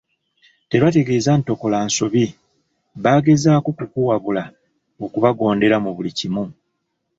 [0.69, 2.25] Tebategeeza nti tokola nsobi,
[3.03, 4.43] bagezaako kukuwabula
[5.05, 6.43] okubagondera mu buli kimu.